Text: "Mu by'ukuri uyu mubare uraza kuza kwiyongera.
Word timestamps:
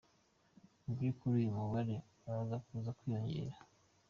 "Mu 0.83 0.91
by'ukuri 0.97 1.33
uyu 1.39 1.51
mubare 1.57 1.95
uraza 2.25 2.55
kuza 2.65 2.89
kwiyongera. 2.97 3.55